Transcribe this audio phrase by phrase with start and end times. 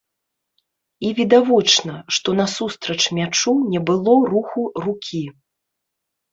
[1.09, 5.25] І відавочна, што насустрач мячу не было руху рукі.